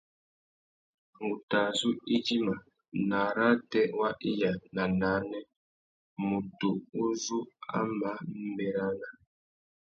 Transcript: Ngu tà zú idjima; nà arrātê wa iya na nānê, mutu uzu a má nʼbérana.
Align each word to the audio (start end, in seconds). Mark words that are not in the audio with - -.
Ngu 1.21 1.35
tà 1.49 1.61
zú 1.79 1.89
idjima; 2.15 2.55
nà 3.07 3.17
arrātê 3.29 3.81
wa 3.99 4.09
iya 4.31 4.51
na 4.75 4.83
nānê, 4.99 5.39
mutu 6.27 6.69
uzu 7.05 7.39
a 7.75 7.77
má 7.99 8.11
nʼbérana. 8.41 9.07